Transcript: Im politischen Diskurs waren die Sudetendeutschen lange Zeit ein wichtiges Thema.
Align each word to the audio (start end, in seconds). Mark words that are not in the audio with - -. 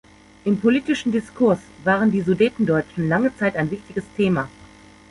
Im 0.45 0.59
politischen 0.59 1.11
Diskurs 1.11 1.59
waren 1.83 2.09
die 2.09 2.21
Sudetendeutschen 2.23 3.07
lange 3.07 3.37
Zeit 3.37 3.55
ein 3.55 3.69
wichtiges 3.69 4.03
Thema. 4.17 4.49